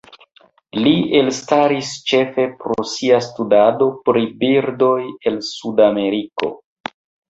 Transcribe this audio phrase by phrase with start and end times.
[0.79, 6.57] Li elstaris ĉefe pro sia studado pri birdoj el Sudameriko.